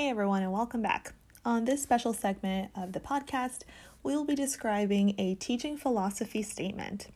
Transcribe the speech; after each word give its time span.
Hey 0.00 0.08
everyone, 0.08 0.42
and 0.42 0.50
welcome 0.50 0.80
back. 0.80 1.12
On 1.44 1.66
this 1.66 1.82
special 1.82 2.14
segment 2.14 2.70
of 2.74 2.92
the 2.92 3.00
podcast, 3.00 3.64
we 4.02 4.16
will 4.16 4.24
be 4.24 4.34
describing 4.34 5.14
a 5.18 5.34
teaching 5.34 5.76
philosophy 5.76 6.42
statement. 6.42 7.08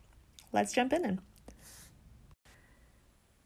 Let's 0.53 0.74
jump 0.74 0.92
in. 0.92 1.22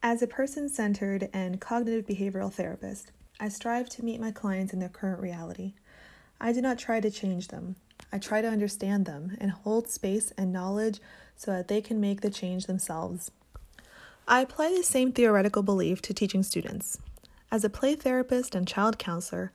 As 0.03 0.23
a 0.23 0.27
person 0.27 0.69
centered 0.69 1.29
and 1.33 1.61
cognitive 1.61 2.05
behavioral 2.05 2.53
therapist, 2.53 3.13
I 3.39 3.49
strive 3.49 3.89
to 3.91 4.05
meet 4.05 4.21
my 4.21 4.33
clients 4.33 4.73
in 4.73 4.81
their 4.81 4.89
current 4.89 5.21
reality. 5.21 5.75
I 6.41 6.53
do 6.53 6.61
not 6.61 6.77
try 6.77 6.99
to 6.99 7.09
change 7.09 7.47
them. 7.47 7.77
I 8.13 8.19
try 8.19 8.43
to 8.43 8.49
understand 8.49 9.07
them 9.07 9.37
and 9.41 9.53
hold 9.53 9.89
space 9.89 10.33
and 10.37 10.53
knowledge 10.53 10.99
so 11.37 11.53
that 11.53 11.69
they 11.69 11.81
can 11.81 12.01
make 12.01 12.23
the 12.23 12.31
change 12.31 12.67
themselves. 12.67 13.31
I 14.27 14.41
apply 14.41 14.75
the 14.77 14.83
same 14.83 15.13
theoretical 15.13 15.63
belief 15.63 16.03
to 16.03 16.13
teaching 16.13 16.43
students. 16.43 16.99
As 17.51 17.65
a 17.65 17.71
play 17.71 17.95
therapist 17.95 18.55
and 18.55 18.69
child 18.69 18.99
counselor, 18.99 19.53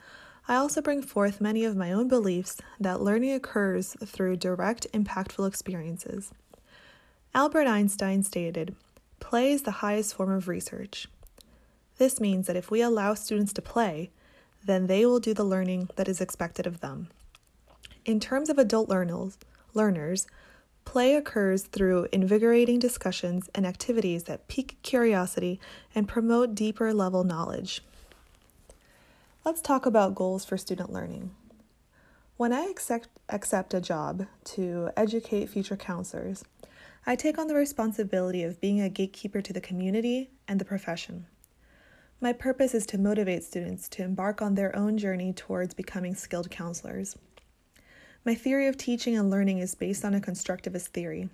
I 0.47 0.55
also 0.55 0.81
bring 0.81 1.03
forth 1.03 1.39
many 1.39 1.63
of 1.63 1.75
my 1.75 1.93
own 1.93 2.07
beliefs 2.07 2.57
that 2.79 3.01
learning 3.01 3.33
occurs 3.33 3.95
through 4.03 4.37
direct, 4.37 4.87
impactful 4.93 5.47
experiences. 5.47 6.31
Albert 7.35 7.67
Einstein 7.67 8.23
stated, 8.23 8.75
Play 9.19 9.51
is 9.51 9.61
the 9.61 9.79
highest 9.83 10.15
form 10.15 10.31
of 10.31 10.47
research. 10.47 11.07
This 11.97 12.19
means 12.19 12.47
that 12.47 12.55
if 12.55 12.71
we 12.71 12.81
allow 12.81 13.13
students 13.13 13.53
to 13.53 13.61
play, 13.61 14.09
then 14.65 14.87
they 14.87 15.05
will 15.05 15.19
do 15.19 15.35
the 15.35 15.43
learning 15.43 15.89
that 15.95 16.07
is 16.07 16.19
expected 16.19 16.65
of 16.65 16.79
them. 16.79 17.09
In 18.05 18.19
terms 18.19 18.49
of 18.49 18.57
adult 18.57 18.89
learners, 18.89 20.27
Play 20.85 21.15
occurs 21.15 21.63
through 21.63 22.07
invigorating 22.11 22.77
discussions 22.77 23.49
and 23.55 23.65
activities 23.65 24.25
that 24.25 24.47
pique 24.47 24.77
curiosity 24.83 25.59
and 25.95 26.07
promote 26.07 26.55
deeper 26.55 26.93
level 26.93 27.23
knowledge. 27.23 27.81
Let's 29.45 29.59
talk 29.59 29.85
about 29.85 30.15
goals 30.15 30.45
for 30.45 30.55
student 30.55 30.93
learning. 30.93 31.31
When 32.37 32.53
I 32.53 32.61
accept, 32.61 33.09
accept 33.27 33.73
a 33.73 33.81
job 33.81 34.25
to 34.45 34.89
educate 34.95 35.49
future 35.49 35.75
counselors, 35.75 36.45
I 37.05 37.17
take 37.17 37.37
on 37.37 37.47
the 37.47 37.53
responsibility 37.53 38.43
of 38.43 38.61
being 38.61 38.79
a 38.79 38.87
gatekeeper 38.87 39.41
to 39.41 39.51
the 39.51 39.59
community 39.59 40.29
and 40.47 40.61
the 40.61 40.65
profession. 40.65 41.25
My 42.21 42.31
purpose 42.31 42.73
is 42.73 42.85
to 42.85 42.97
motivate 42.97 43.43
students 43.43 43.89
to 43.89 44.03
embark 44.03 44.41
on 44.41 44.55
their 44.55 44.73
own 44.73 44.97
journey 44.97 45.33
towards 45.33 45.73
becoming 45.73 46.15
skilled 46.15 46.49
counselors. 46.49 47.17
My 48.23 48.35
theory 48.35 48.67
of 48.67 48.77
teaching 48.77 49.17
and 49.17 49.29
learning 49.29 49.59
is 49.59 49.75
based 49.75 50.05
on 50.05 50.13
a 50.13 50.21
constructivist 50.21 50.87
theory. 50.87 51.27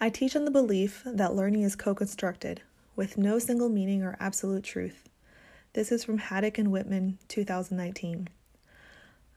I 0.00 0.08
teach 0.08 0.34
on 0.34 0.46
the 0.46 0.50
belief 0.50 1.02
that 1.04 1.34
learning 1.34 1.60
is 1.60 1.76
co 1.76 1.94
constructed, 1.94 2.62
with 2.96 3.18
no 3.18 3.38
single 3.38 3.68
meaning 3.68 4.02
or 4.02 4.16
absolute 4.18 4.64
truth. 4.64 5.10
This 5.76 5.92
is 5.92 6.04
from 6.04 6.16
Haddock 6.16 6.56
and 6.56 6.72
Whitman, 6.72 7.18
2019. 7.28 8.28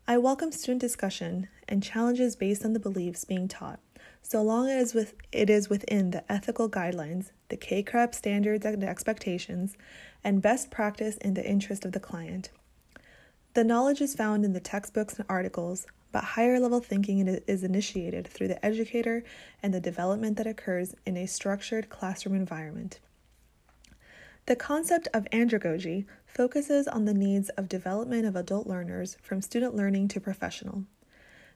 I 0.07 0.17
welcome 0.17 0.53
student 0.53 0.79
discussion 0.79 1.49
and 1.67 1.83
challenges 1.83 2.37
based 2.37 2.63
on 2.63 2.71
the 2.71 2.79
beliefs 2.79 3.25
being 3.25 3.49
taught, 3.49 3.81
so 4.21 4.41
long 4.41 4.69
as 4.69 4.95
it 5.33 5.49
is 5.49 5.69
within 5.69 6.11
the 6.11 6.23
ethical 6.31 6.69
guidelines, 6.69 7.31
the 7.49 7.57
CACREP 7.57 8.15
standards 8.15 8.65
and 8.65 8.85
expectations, 8.85 9.75
and 10.23 10.41
best 10.41 10.71
practice 10.71 11.17
in 11.17 11.33
the 11.33 11.45
interest 11.45 11.83
of 11.83 11.91
the 11.91 11.99
client. 11.99 12.51
The 13.53 13.65
knowledge 13.65 13.99
is 13.99 14.15
found 14.15 14.45
in 14.45 14.53
the 14.53 14.61
textbooks 14.61 15.17
and 15.19 15.25
articles, 15.27 15.87
but 16.13 16.23
higher 16.23 16.57
level 16.61 16.79
thinking 16.79 17.27
is 17.27 17.65
initiated 17.65 18.25
through 18.25 18.47
the 18.47 18.65
educator 18.65 19.25
and 19.61 19.73
the 19.73 19.81
development 19.81 20.37
that 20.37 20.47
occurs 20.47 20.95
in 21.05 21.17
a 21.17 21.25
structured 21.25 21.89
classroom 21.89 22.33
environment. 22.33 23.01
The 24.49 24.55
concept 24.55 25.07
of 25.13 25.27
andragogy 25.31 26.05
focuses 26.25 26.87
on 26.87 27.05
the 27.05 27.13
needs 27.13 27.49
of 27.49 27.69
development 27.69 28.25
of 28.25 28.35
adult 28.35 28.65
learners 28.65 29.15
from 29.21 29.43
student 29.43 29.75
learning 29.75 30.07
to 30.07 30.19
professional. 30.19 30.85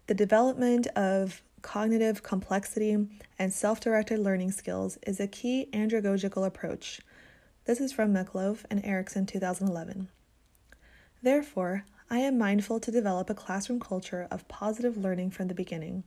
The 0.05 0.13
development 0.13 0.85
of 0.95 1.41
cognitive 1.63 2.21
complexity 2.21 3.07
and 3.39 3.51
self 3.51 3.79
directed 3.79 4.19
learning 4.19 4.51
skills 4.51 4.99
is 5.07 5.19
a 5.19 5.25
key 5.25 5.69
andragogical 5.73 6.45
approach. 6.45 7.01
This 7.65 7.81
is 7.81 7.91
from 7.91 8.13
Meklov 8.13 8.63
and 8.69 8.85
Erickson 8.85 9.25
2011. 9.25 10.09
Therefore, 11.23 11.85
I 12.11 12.19
am 12.19 12.37
mindful 12.37 12.79
to 12.81 12.91
develop 12.91 13.27
a 13.27 13.33
classroom 13.33 13.79
culture 13.79 14.27
of 14.29 14.47
positive 14.47 14.97
learning 14.97 15.31
from 15.31 15.47
the 15.47 15.55
beginning. 15.55 16.03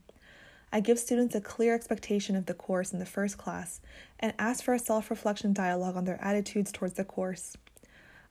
I 0.71 0.81
give 0.81 0.99
students 0.99 1.33
a 1.33 1.41
clear 1.41 1.73
expectation 1.73 2.35
of 2.35 2.45
the 2.45 2.53
course 2.53 2.91
in 2.91 2.99
the 2.99 3.05
first 3.05 3.37
class 3.37 3.79
and 4.19 4.33
ask 4.37 4.63
for 4.63 4.73
a 4.73 4.79
self 4.79 5.09
reflection 5.09 5.53
dialogue 5.53 5.95
on 5.95 6.05
their 6.05 6.21
attitudes 6.21 6.71
towards 6.71 6.95
the 6.95 7.05
course. 7.05 7.55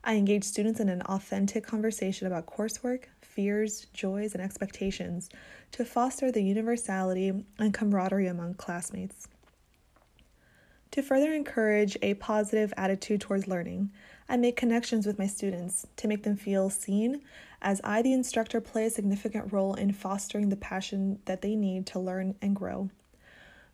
I 0.03 0.15
engage 0.15 0.43
students 0.43 0.79
in 0.79 0.87
an 0.87 1.01
authentic 1.01 1.65
conversation 1.65 2.27
about 2.27 2.45
coursework, 2.45 3.05
fears, 3.21 3.87
joys, 3.93 4.33
and 4.33 4.41
expectations 4.41 5.29
to 5.73 5.83
foster 5.83 6.31
the 6.31 6.43
universality 6.43 7.33
and 7.59 7.73
camaraderie 7.73 8.27
among 8.27 8.53
classmates. 8.53 9.27
To 10.91 11.01
further 11.01 11.33
encourage 11.33 11.97
a 12.01 12.13
positive 12.13 12.73
attitude 12.77 13.21
towards 13.21 13.47
learning, 13.47 13.91
I 14.29 14.37
make 14.37 14.57
connections 14.57 15.05
with 15.05 15.17
my 15.17 15.27
students 15.27 15.87
to 15.95 16.07
make 16.07 16.23
them 16.23 16.35
feel 16.35 16.69
seen, 16.69 17.21
as 17.61 17.79
I, 17.83 18.01
the 18.01 18.13
instructor, 18.13 18.59
play 18.59 18.85
a 18.85 18.89
significant 18.89 19.53
role 19.53 19.73
in 19.73 19.93
fostering 19.93 20.49
the 20.49 20.57
passion 20.57 21.19
that 21.25 21.41
they 21.41 21.55
need 21.55 21.85
to 21.87 21.99
learn 21.99 22.35
and 22.41 22.55
grow. 22.55 22.89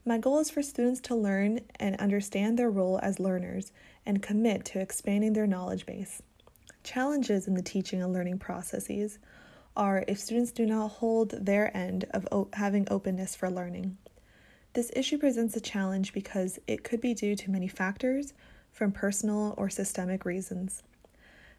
My 0.06 0.18
goal 0.18 0.40
is 0.40 0.52
for 0.52 0.62
students 0.62 1.00
to 1.02 1.16
learn 1.16 1.62
and 1.80 1.96
understand 1.96 2.59
their 2.59 2.69
role 2.69 3.00
as 3.02 3.19
learners 3.19 3.72
and 4.06 4.22
commit 4.22 4.66
to 4.66 4.80
expanding 4.80 5.34
their 5.34 5.47
knowledge 5.47 5.86
base. 5.86 6.22
Challenges 6.84 7.47
in 7.47 7.56
the 7.56 7.62
teaching 7.62 8.03
and 8.03 8.13
learning 8.13 8.40
processes 8.40 9.18
are 9.75 10.03
if 10.08 10.19
students 10.19 10.52
do 10.52 10.66
not 10.66 10.90
hold 10.90 11.31
their 11.31 11.75
end 11.75 12.06
of 12.12 12.28
o- 12.31 12.50
having 12.53 12.88
openness 12.92 13.36
for 13.36 13.50
learning. 13.50 13.97
This 14.74 14.92
issue 14.96 15.18
presents 15.18 15.56
a 15.56 15.62
challenge 15.62 16.13
because 16.13 16.59
it 16.68 16.84
could 16.84 17.00
be 17.00 17.13
due 17.13 17.36
to 17.38 17.52
many 17.52 17.68
factors 17.68 18.34
from 18.73 18.91
personal 18.91 19.53
or 19.57 19.69
systemic 19.69 20.25
reasons. 20.25 20.84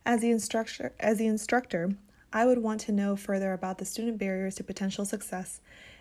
As 0.05 0.21
the 0.21 0.31
instructor, 0.31 0.93
as 1.01 1.17
the 1.17 1.27
instructor, 1.27 1.93
I 2.33 2.45
would 2.45 2.59
want 2.59 2.81
to 2.83 2.93
know 2.93 3.17
further 3.17 3.53
about 3.53 3.79
the 3.79 3.85
student 3.85 4.19
barriers 4.19 4.57
to 4.57 4.65
potential 4.65 5.05
success 5.05 5.61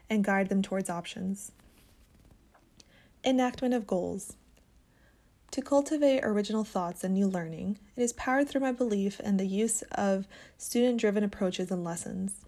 and 0.09 0.23
guide 0.23 0.49
them 0.49 0.61
towards 0.61 0.89
options. 0.89 1.51
Enactment 3.23 3.73
of 3.73 3.87
goals. 3.87 4.35
To 5.51 5.61
cultivate 5.61 6.23
original 6.23 6.63
thoughts 6.63 7.03
and 7.03 7.13
new 7.13 7.27
learning, 7.27 7.77
it 7.95 8.01
is 8.01 8.11
powered 8.13 8.49
through 8.49 8.61
my 8.61 8.71
belief 8.71 9.19
in 9.19 9.37
the 9.37 9.45
use 9.45 9.83
of 9.91 10.27
student 10.57 10.99
driven 10.99 11.23
approaches 11.23 11.69
and 11.69 11.83
lessons. 11.83 12.43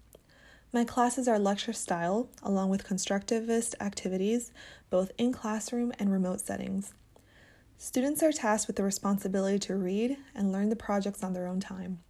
My 0.72 0.84
classes 0.84 1.28
are 1.28 1.38
lecture 1.38 1.72
style, 1.72 2.28
along 2.42 2.68
with 2.70 2.86
constructivist 2.86 3.76
activities, 3.80 4.50
both 4.90 5.12
in 5.16 5.32
classroom 5.32 5.92
and 6.00 6.10
remote 6.10 6.40
settings. 6.40 6.92
Students 7.78 8.22
are 8.22 8.32
tasked 8.32 8.66
with 8.66 8.76
the 8.76 8.82
responsibility 8.82 9.58
to 9.58 9.76
read 9.76 10.16
and 10.34 10.50
learn 10.50 10.70
the 10.70 10.76
projects 10.76 11.22
on 11.22 11.34
their 11.34 11.46
own 11.46 11.60
time. 11.60 12.00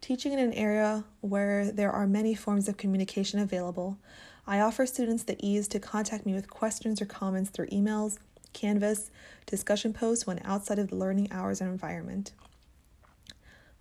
Teaching 0.00 0.32
in 0.32 0.38
an 0.38 0.52
area 0.52 1.04
where 1.20 1.72
there 1.72 1.90
are 1.90 2.06
many 2.06 2.34
forms 2.34 2.68
of 2.68 2.76
communication 2.76 3.40
available, 3.40 3.98
I 4.46 4.60
offer 4.60 4.86
students 4.86 5.24
the 5.24 5.36
ease 5.44 5.66
to 5.68 5.80
contact 5.80 6.24
me 6.24 6.32
with 6.32 6.48
questions 6.48 7.02
or 7.02 7.06
comments 7.06 7.50
through 7.50 7.66
emails, 7.66 8.18
Canvas, 8.52 9.10
discussion 9.46 9.92
posts 9.92 10.26
when 10.26 10.40
outside 10.44 10.78
of 10.78 10.88
the 10.88 10.96
learning 10.96 11.32
hours 11.32 11.60
and 11.60 11.70
environment. 11.70 12.32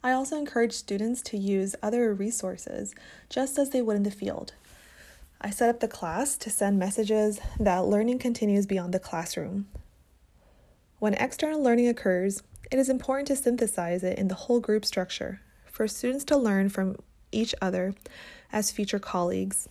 I 0.03 0.11
also 0.11 0.37
encourage 0.37 0.73
students 0.73 1.21
to 1.23 1.37
use 1.37 1.75
other 1.83 2.13
resources 2.13 2.95
just 3.29 3.59
as 3.59 3.69
they 3.69 3.83
would 3.83 3.95
in 3.95 4.03
the 4.03 4.11
field. 4.11 4.53
I 5.39 5.51
set 5.51 5.69
up 5.69 5.79
the 5.79 5.87
class 5.87 6.35
to 6.37 6.49
send 6.49 6.79
messages 6.79 7.39
that 7.59 7.85
learning 7.85 8.17
continues 8.17 8.65
beyond 8.65 8.95
the 8.95 8.99
classroom. 8.99 9.67
When 10.99 11.13
external 11.13 11.61
learning 11.61 11.87
occurs, 11.89 12.41
it 12.71 12.79
is 12.79 12.89
important 12.89 13.27
to 13.27 13.35
synthesize 13.35 14.03
it 14.03 14.17
in 14.17 14.29
the 14.29 14.35
whole 14.35 14.59
group 14.59 14.83
structure 14.83 15.41
for 15.65 15.87
students 15.87 16.23
to 16.25 16.37
learn 16.37 16.69
from 16.69 16.95
each 17.31 17.53
other 17.61 17.93
as 18.51 18.71
future 18.71 18.97
colleagues. 18.97 19.69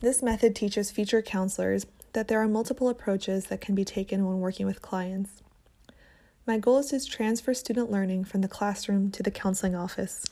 This 0.00 0.22
method 0.22 0.54
teaches 0.54 0.90
future 0.90 1.22
counselors 1.22 1.86
that 2.12 2.28
there 2.28 2.40
are 2.40 2.48
multiple 2.48 2.90
approaches 2.90 3.46
that 3.46 3.62
can 3.62 3.74
be 3.74 3.86
taken 3.86 4.26
when 4.26 4.40
working 4.40 4.66
with 4.66 4.82
clients. 4.82 5.42
My 6.46 6.58
goal 6.58 6.78
is 6.78 6.88
to 6.88 7.06
transfer 7.06 7.54
student 7.54 7.90
learning 7.90 8.24
from 8.24 8.42
the 8.42 8.48
classroom 8.48 9.10
to 9.12 9.22
the 9.22 9.30
counseling 9.30 9.74
office. 9.74 10.26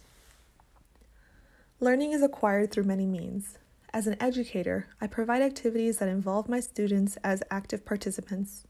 Learning 1.80 2.12
is 2.12 2.22
acquired 2.22 2.70
through 2.70 2.84
many 2.84 3.06
means. 3.06 3.56
As 3.94 4.06
an 4.06 4.16
educator, 4.20 4.88
I 5.00 5.06
provide 5.06 5.40
activities 5.40 5.98
that 5.98 6.08
involve 6.08 6.50
my 6.50 6.60
students 6.60 7.16
as 7.24 7.42
active 7.50 7.86
participants. 7.86 8.64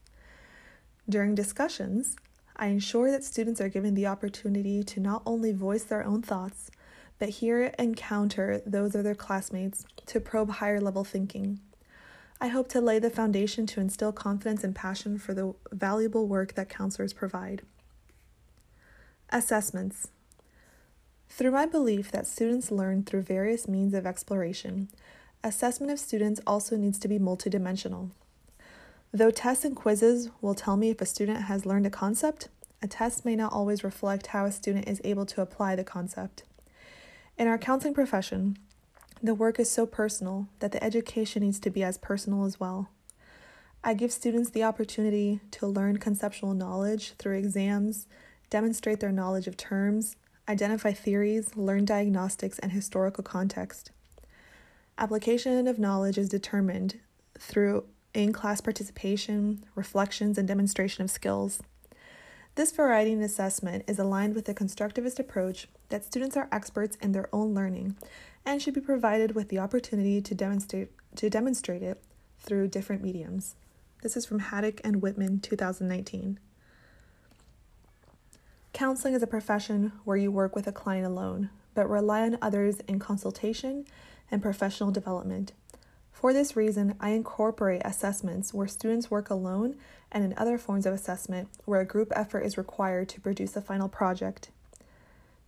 During 1.09 1.33
discussions, 1.33 2.15
I 2.55 2.67
ensure 2.67 3.09
that 3.09 3.23
students 3.23 3.59
are 3.59 3.67
given 3.67 3.95
the 3.95 4.05
opportunity 4.05 4.83
to 4.83 4.99
not 4.99 5.23
only 5.25 5.51
voice 5.51 5.83
their 5.83 6.05
own 6.05 6.21
thoughts, 6.21 6.69
but 7.17 7.29
hear 7.29 7.73
and 7.79 7.97
counter 7.97 8.61
those 8.63 8.93
of 8.93 9.03
their 9.03 9.15
classmates 9.15 9.85
to 10.05 10.19
probe 10.19 10.51
higher 10.51 10.79
level 10.79 11.03
thinking. 11.03 11.61
I 12.39 12.49
hope 12.49 12.69
to 12.69 12.79
lay 12.81 12.99
the 12.99 13.09
foundation 13.09 13.65
to 13.67 13.81
instill 13.81 14.11
confidence 14.11 14.63
and 14.63 14.75
passion 14.75 15.17
for 15.17 15.33
the 15.33 15.55
valuable 15.71 16.27
work 16.27 16.53
that 16.53 16.69
counselors 16.69 17.11
provide. 17.11 17.63
Assessments 19.31 20.09
Through 21.27 21.51
my 21.51 21.65
belief 21.65 22.11
that 22.11 22.27
students 22.27 22.69
learn 22.69 23.03
through 23.03 23.23
various 23.23 23.67
means 23.67 23.95
of 23.95 24.05
exploration, 24.05 24.89
assessment 25.43 25.91
of 25.91 25.99
students 25.99 26.39
also 26.45 26.77
needs 26.77 26.99
to 26.99 27.07
be 27.07 27.17
multidimensional. 27.17 28.11
Though 29.11 29.31
tests 29.31 29.65
and 29.65 29.75
quizzes 29.75 30.29
will 30.39 30.53
tell 30.53 30.77
me 30.77 30.91
if 30.91 31.01
a 31.01 31.05
student 31.05 31.41
has 31.43 31.65
learned 31.65 31.87
a 31.87 31.89
concept, 31.89 32.49
a 32.81 32.87
test 32.87 33.25
may 33.25 33.35
not 33.35 33.51
always 33.51 33.83
reflect 33.83 34.27
how 34.27 34.45
a 34.45 34.51
student 34.51 34.87
is 34.87 35.01
able 35.03 35.25
to 35.27 35.41
apply 35.41 35.75
the 35.75 35.83
concept. 35.83 36.43
In 37.37 37.47
our 37.47 37.57
counseling 37.57 37.95
profession, 37.95 38.57
the 39.21 39.33
work 39.33 39.59
is 39.59 39.69
so 39.69 39.85
personal 39.85 40.47
that 40.59 40.71
the 40.71 40.83
education 40.83 41.41
needs 41.43 41.59
to 41.61 41.71
be 41.71 41.83
as 41.83 41.97
personal 41.97 42.45
as 42.45 42.59
well. 42.59 42.89
I 43.83 43.95
give 43.95 44.11
students 44.11 44.51
the 44.51 44.63
opportunity 44.63 45.39
to 45.51 45.65
learn 45.65 45.97
conceptual 45.97 46.53
knowledge 46.53 47.13
through 47.13 47.37
exams, 47.37 48.07
demonstrate 48.49 48.99
their 48.99 49.11
knowledge 49.11 49.47
of 49.47 49.57
terms, 49.57 50.17
identify 50.47 50.91
theories, 50.91 51.55
learn 51.55 51.83
diagnostics, 51.83 52.59
and 52.59 52.71
historical 52.71 53.23
context. 53.23 53.91
Application 54.97 55.67
of 55.67 55.79
knowledge 55.79 56.17
is 56.17 56.29
determined 56.29 56.99
through 57.39 57.85
in 58.13 58.33
class 58.33 58.61
participation, 58.61 59.63
reflections, 59.75 60.37
and 60.37 60.47
demonstration 60.47 61.03
of 61.03 61.11
skills. 61.11 61.61
This 62.55 62.71
variety 62.71 63.11
in 63.11 63.21
assessment 63.21 63.85
is 63.87 63.99
aligned 63.99 64.35
with 64.35 64.45
the 64.45 64.53
constructivist 64.53 65.19
approach 65.19 65.67
that 65.89 66.03
students 66.03 66.35
are 66.35 66.49
experts 66.51 66.97
in 67.01 67.11
their 67.11 67.29
own 67.31 67.53
learning 67.53 67.95
and 68.45 68.61
should 68.61 68.73
be 68.73 68.81
provided 68.81 69.35
with 69.35 69.49
the 69.49 69.59
opportunity 69.59 70.21
to 70.21 70.35
demonstrate, 70.35 70.91
to 71.15 71.29
demonstrate 71.29 71.83
it 71.83 72.03
through 72.39 72.67
different 72.67 73.03
mediums. 73.03 73.55
This 74.01 74.17
is 74.17 74.25
from 74.25 74.39
Haddock 74.39 74.81
and 74.83 75.01
Whitman, 75.01 75.39
2019. 75.39 76.39
Counseling 78.73 79.13
is 79.13 79.23
a 79.23 79.27
profession 79.27 79.91
where 80.03 80.17
you 80.17 80.31
work 80.31 80.55
with 80.55 80.67
a 80.67 80.71
client 80.71 81.05
alone, 81.05 81.49
but 81.73 81.89
rely 81.89 82.21
on 82.21 82.37
others 82.41 82.79
in 82.87 82.99
consultation 82.99 83.85
and 84.31 84.41
professional 84.41 84.91
development. 84.91 85.53
For 86.19 86.33
this 86.33 86.57
reason, 86.57 86.95
I 86.99 87.11
incorporate 87.11 87.81
assessments 87.85 88.53
where 88.53 88.67
students 88.67 89.09
work 89.09 89.29
alone 89.29 89.77
and 90.11 90.21
in 90.21 90.33
other 90.35 90.57
forms 90.57 90.85
of 90.85 90.93
assessment 90.93 91.47
where 91.63 91.79
a 91.79 91.85
group 91.85 92.11
effort 92.13 92.41
is 92.41 92.57
required 92.57 93.07
to 93.09 93.21
produce 93.21 93.55
a 93.55 93.61
final 93.61 93.87
project. 93.87 94.49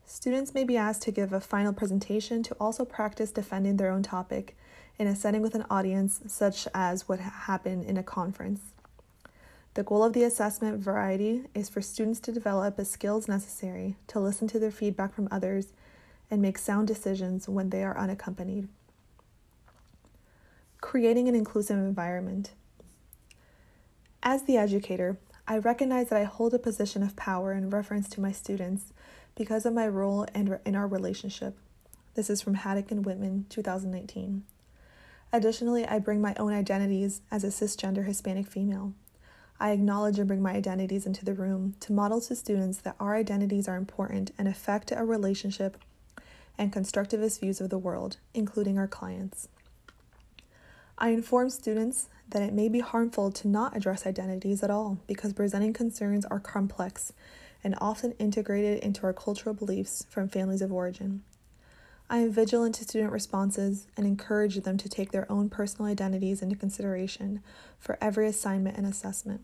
Students 0.05 0.53
may 0.53 0.63
be 0.63 0.77
asked 0.77 1.01
to 1.01 1.11
give 1.11 1.33
a 1.33 1.41
final 1.41 1.73
presentation 1.73 2.41
to 2.43 2.55
also 2.57 2.85
practice 2.85 3.33
defending 3.33 3.75
their 3.75 3.91
own 3.91 4.01
topic 4.01 4.55
in 4.97 5.07
a 5.07 5.15
setting 5.15 5.41
with 5.41 5.55
an 5.55 5.65
audience, 5.69 6.21
such 6.27 6.69
as 6.73 7.05
would 7.09 7.19
happen 7.19 7.83
in 7.83 7.97
a 7.97 8.03
conference. 8.03 8.61
The 9.73 9.83
goal 9.83 10.05
of 10.05 10.13
the 10.13 10.23
assessment 10.23 10.79
variety 10.79 11.47
is 11.53 11.67
for 11.67 11.81
students 11.81 12.21
to 12.21 12.31
develop 12.31 12.77
the 12.77 12.85
skills 12.85 13.27
necessary 13.27 13.97
to 14.07 14.21
listen 14.21 14.47
to 14.47 14.59
their 14.59 14.71
feedback 14.71 15.13
from 15.13 15.27
others 15.31 15.73
and 16.29 16.41
make 16.41 16.57
sound 16.57 16.87
decisions 16.87 17.49
when 17.49 17.71
they 17.71 17.83
are 17.83 17.97
unaccompanied. 17.97 18.69
Creating 20.91 21.29
an 21.29 21.35
inclusive 21.35 21.77
environment. 21.77 22.51
As 24.21 24.43
the 24.43 24.57
educator, 24.57 25.17
I 25.47 25.57
recognize 25.57 26.09
that 26.09 26.19
I 26.19 26.25
hold 26.25 26.53
a 26.53 26.59
position 26.59 27.01
of 27.01 27.15
power 27.15 27.53
in 27.53 27.69
reference 27.69 28.09
to 28.09 28.19
my 28.19 28.33
students 28.33 28.91
because 29.33 29.65
of 29.65 29.73
my 29.73 29.87
role 29.87 30.27
and 30.33 30.59
in 30.65 30.75
our 30.75 30.87
relationship. 30.87 31.57
This 32.15 32.29
is 32.29 32.41
from 32.41 32.55
Haddock 32.55 32.91
and 32.91 33.05
Whitman, 33.05 33.45
2019. 33.47 34.43
Additionally, 35.31 35.85
I 35.85 35.97
bring 35.97 36.19
my 36.19 36.35
own 36.35 36.51
identities 36.51 37.21
as 37.31 37.45
a 37.45 37.47
cisgender 37.47 38.03
Hispanic 38.03 38.47
female. 38.47 38.93
I 39.61 39.71
acknowledge 39.71 40.19
and 40.19 40.27
bring 40.27 40.41
my 40.41 40.51
identities 40.51 41.05
into 41.05 41.23
the 41.23 41.33
room 41.33 41.73
to 41.79 41.93
model 41.93 42.19
to 42.19 42.35
students 42.35 42.79
that 42.79 42.97
our 42.99 43.15
identities 43.15 43.69
are 43.69 43.77
important 43.77 44.31
and 44.37 44.45
affect 44.45 44.91
our 44.91 45.05
relationship 45.05 45.77
and 46.57 46.73
constructivist 46.73 47.39
views 47.39 47.61
of 47.61 47.69
the 47.69 47.77
world, 47.77 48.17
including 48.33 48.77
our 48.77 48.89
clients. 48.89 49.47
I 51.01 51.09
inform 51.09 51.49
students 51.49 52.09
that 52.29 52.43
it 52.43 52.53
may 52.53 52.69
be 52.69 52.79
harmful 52.79 53.31
to 53.31 53.47
not 53.47 53.75
address 53.75 54.05
identities 54.05 54.61
at 54.61 54.69
all 54.69 54.99
because 55.07 55.33
presenting 55.33 55.73
concerns 55.73 56.25
are 56.25 56.39
complex 56.39 57.11
and 57.63 57.73
often 57.81 58.11
integrated 58.19 58.83
into 58.83 59.07
our 59.07 59.11
cultural 59.11 59.55
beliefs 59.55 60.05
from 60.11 60.29
families 60.29 60.61
of 60.61 60.71
origin. 60.71 61.23
I 62.07 62.19
am 62.19 62.31
vigilant 62.31 62.75
to 62.75 62.83
student 62.83 63.11
responses 63.11 63.87
and 63.97 64.05
encourage 64.05 64.57
them 64.57 64.77
to 64.77 64.87
take 64.87 65.11
their 65.11 65.29
own 65.31 65.49
personal 65.49 65.89
identities 65.89 66.43
into 66.43 66.55
consideration 66.55 67.41
for 67.79 67.97
every 67.99 68.27
assignment 68.27 68.77
and 68.77 68.85
assessment. 68.85 69.41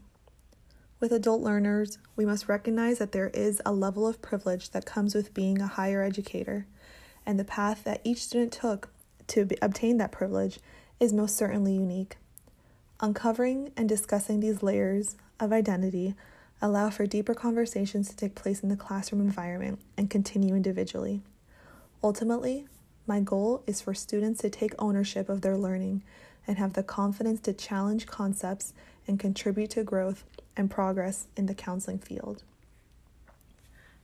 With 0.99 1.11
adult 1.11 1.41
learners, 1.41 1.97
we 2.15 2.25
must 2.27 2.47
recognize 2.47 2.99
that 2.99 3.13
there 3.13 3.29
is 3.29 3.63
a 3.65 3.71
level 3.73 4.05
of 4.05 4.21
privilege 4.21 4.69
that 4.71 4.85
comes 4.85 5.15
with 5.15 5.33
being 5.33 5.59
a 5.59 5.67
higher 5.67 6.03
educator, 6.03 6.67
and 7.25 7.39
the 7.39 7.43
path 7.43 7.83
that 7.83 8.01
each 8.03 8.23
student 8.23 8.53
took 8.53 8.89
to 9.27 9.47
obtain 9.59 9.97
that 9.97 10.11
privilege 10.11 10.59
is 10.99 11.13
most 11.13 11.37
certainly 11.37 11.73
unique. 11.73 12.17
Uncovering 12.99 13.71
and 13.77 13.87
discussing 13.87 14.39
these 14.39 14.63
layers 14.63 15.15
of 15.39 15.53
identity 15.53 16.15
allow 16.61 16.89
for 16.89 17.05
deeper 17.05 17.35
conversations 17.35 18.09
to 18.09 18.15
take 18.15 18.33
place 18.33 18.63
in 18.63 18.69
the 18.69 18.75
classroom 18.75 19.21
environment 19.21 19.79
and 19.95 20.09
continue 20.09 20.55
individually. 20.55 21.21
Ultimately, 22.03 22.65
my 23.05 23.19
goal 23.19 23.63
is 23.67 23.81
for 23.81 23.93
students 23.93 24.41
to 24.41 24.49
take 24.49 24.73
ownership 24.79 25.29
of 25.29 25.41
their 25.41 25.57
learning 25.57 26.03
and 26.47 26.57
have 26.57 26.73
the 26.73 26.83
confidence 26.83 27.39
to 27.41 27.53
challenge 27.53 28.07
concepts 28.07 28.73
and 29.07 29.19
contribute 29.19 29.69
to 29.71 29.83
growth 29.83 30.23
and 30.55 30.71
progress 30.71 31.27
in 31.37 31.45
the 31.45 31.53
counseling 31.53 31.99
field. 31.99 32.43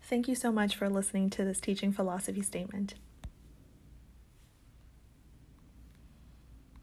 Thank 0.01 0.27
you 0.27 0.35
so 0.35 0.51
much 0.51 0.75
for 0.75 0.89
listening 0.89 1.29
to 1.31 1.43
this 1.43 1.59
teaching 1.59 1.91
philosophy 1.91 2.41
statement. 2.41 2.93